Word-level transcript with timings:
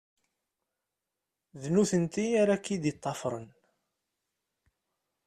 D 1.61 1.63
nutenti 1.73 2.25
ara 2.41 2.53
ak-id-ṭṭafern. 2.57 3.45